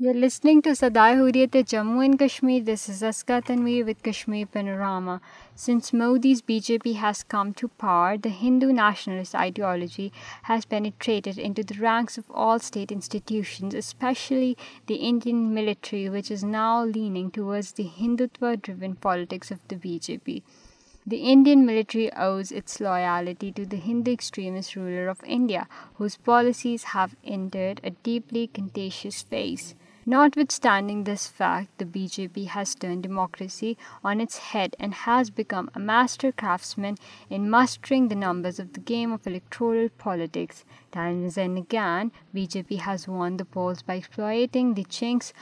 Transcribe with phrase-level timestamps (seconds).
[0.00, 2.60] You're listening to Sadai Hurriyat Jammu and Kashmir.
[2.66, 5.20] This is Aska Tanveer with Kashmir Panorama.
[5.56, 10.12] Since Modi's BJP has come to power, the Hindu nationalist ideology
[10.44, 14.56] has penetrated into the ranks of all state institutions, especially
[14.86, 20.42] the Indian military, which is now leaning towards the Hindutva-driven politics of the BJP.
[21.08, 26.88] The Indian military owes its loyalty to the Hindu extremist ruler of India, whose policies
[26.94, 29.66] have entered a deeply contentious phase.
[30.10, 35.78] Notwithstanding this fact, the BJP has turned democracy on its head and has become a
[35.78, 36.96] master craftsman
[37.28, 40.64] in mustering the numbers of the game of electoral politics.
[40.92, 45.34] Time and again, BJP has won the polls by exploiting the chinks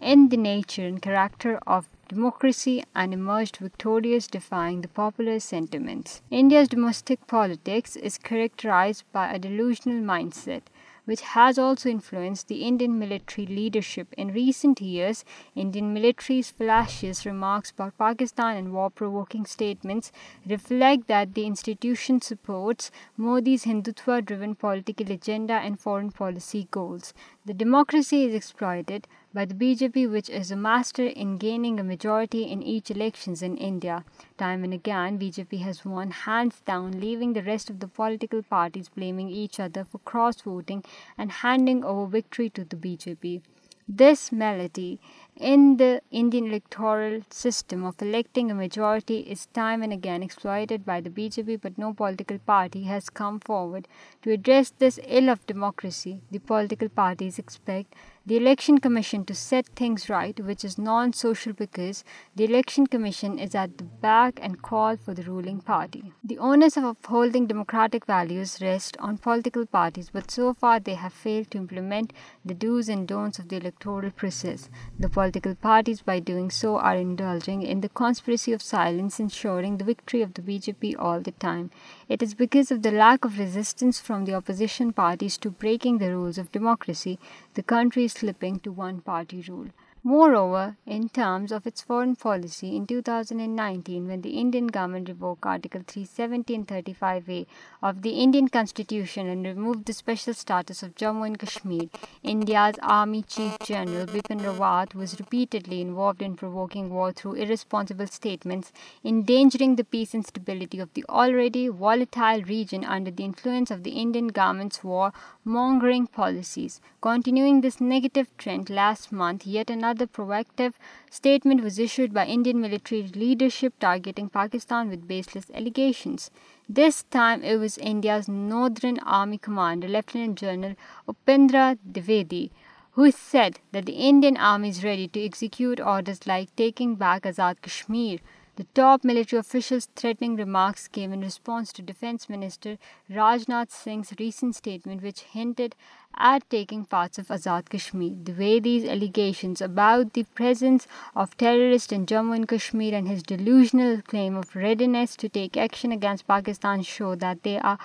[0.00, 6.22] in the nature and character of democracy and emerged victorious, defying the popular sentiments.
[6.30, 10.62] India's domestic politics is characterized by a delusional mindset
[11.04, 14.08] which has also influenced the Indian military leadership.
[14.16, 20.12] In recent years, Indian military's flashes remarks about Pakistan and war-provoking statements
[20.46, 27.12] reflect that the institution supports Modi's Hindutva-driven political agenda and foreign policy goals.
[27.44, 32.44] The democracy is exploited by the BJP, which is a master in gaining a majority
[32.44, 34.04] in each elections in India.
[34.38, 38.88] Time and again, BJP has won hands down, leaving the rest of the political parties
[38.88, 40.82] blaming each other for cross-voting
[41.18, 43.42] and handing over victory to the BJP.
[43.88, 45.00] This melody
[45.36, 51.00] in the Indian electoral system of electing a majority is time and again exploited by
[51.00, 53.88] the BJP, but no political party has come forward
[54.22, 56.20] to address this ill of democracy.
[56.30, 57.94] The political parties expect
[58.26, 63.54] the Election Commission to set things right, which is non-social because the Election Commission is
[63.54, 66.12] at the back and call for the ruling party.
[66.22, 71.12] The onus of upholding democratic values rests on political parties, but so far they have
[71.12, 72.12] failed to implement
[72.44, 74.70] the do's and don'ts of the electoral process.
[74.96, 79.84] The Political parties, by doing so, are indulging in the conspiracy of silence, ensuring the
[79.84, 81.70] victory of the BJP all the time.
[82.10, 86.10] It is because of the lack of resistance from the opposition parties to breaking the
[86.10, 87.18] rules of democracy,
[87.54, 89.68] the country is slipping to one-party rule.
[90.06, 95.80] Moreover, in terms of its foreign policy, in 2019, when the Indian government revoked Article
[95.80, 97.46] 370 and 35A
[97.82, 101.88] of the Indian Constitution and removed the special status of Jammu and Kashmir,
[102.22, 108.72] India's Army Chief General Bipin Rawat was repeatedly involved in provoking war through irresponsible statements,
[109.02, 113.96] endangering the peace and stability of the already volatile region under the influence of the
[114.04, 116.82] Indian government's war-mongering policies.
[117.00, 120.72] Continuing this negative trend last month, yet another the proactive
[121.08, 126.32] statement was issued by Indian military leadership targeting Pakistan with baseless allegations.
[126.68, 130.74] This time it was India's Northern Army Commander, Lieutenant General
[131.06, 132.50] Upendra Dwivedi,
[132.92, 137.62] who said that the Indian Army is ready to execute orders like taking back Azad
[137.62, 138.18] Kashmir
[138.56, 142.76] the top military official's threatening remarks came in response to Defense Minister
[143.10, 145.74] Rajnath Singh's recent statement, which hinted
[146.16, 148.12] at taking parts of Azad Kashmir.
[148.22, 153.24] The way these allegations about the presence of terrorists in Jammu and Kashmir and his
[153.24, 157.76] delusional claim of readiness to take action against Pakistan show that they are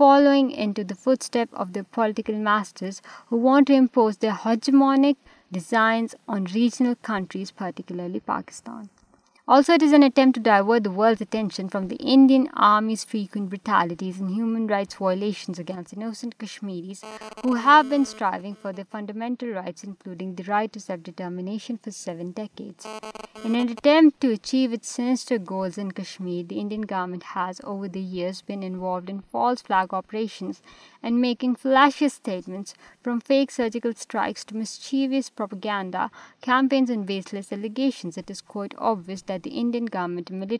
[0.00, 5.16] following into the footsteps of the political masters who want to impose their hegemonic
[5.52, 8.82] designs on regional countries, particularly Pakistan.
[9.46, 13.50] Also, it is an attempt to divert the world's attention from the Indian Army's frequent
[13.50, 17.04] brutalities and human rights violations against innocent Kashmiris
[17.42, 22.32] who have been striving for their fundamental rights, including the right to self-determination, for 7
[22.32, 22.86] decades.
[23.44, 27.86] In an attempt to achieve its sinister goals in Kashmir, the Indian government has, over
[27.86, 30.62] the years, been involved in false flag operations
[31.02, 38.16] and making flashy statements, from fake surgical strikes to mischievous propaganda campaigns and baseless allegations.
[38.16, 40.52] It is quite obvious that Indian government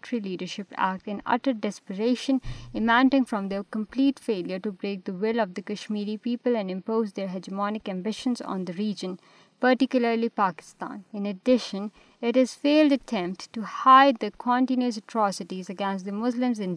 [9.60, 10.98] particularly Pakistan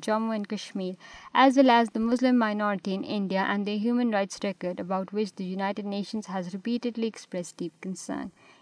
[0.04, 0.92] Jammu Kashmir
[1.34, 5.42] as well as the Muslim minority India and دیائٹس record about which
[5.86, 7.00] nations repeated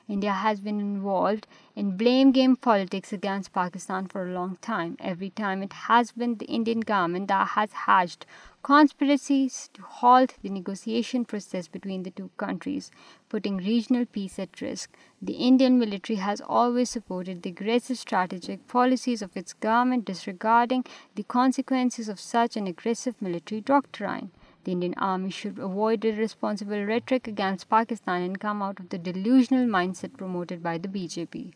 [0.08, 4.96] India has been involved in blame game politics against Pakistan for a long time.
[5.00, 8.28] Every time it has been the Indian government that has hatched
[8.62, 12.92] conspiracies to halt the negotiation process between the two countries,
[13.30, 14.96] putting regional peace at risk.
[15.24, 20.86] The Indian military has always supported the aggressive strategic policies of its government, disregarding
[21.16, 24.30] the consequences of such an aggressive military doctrine.
[24.66, 29.68] The Indian Army should avoid irresponsible rhetoric against Pakistan and come out of the delusional
[29.68, 31.54] mindset promoted by the BJP.